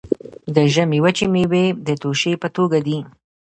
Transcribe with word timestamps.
د 0.55 0.57
ژمي 0.73 0.99
وچې 1.01 1.27
میوې 1.33 1.65
د 1.87 1.89
توشې 2.01 2.33
په 2.41 2.47
توګه 2.55 2.77
دي. 2.85 2.99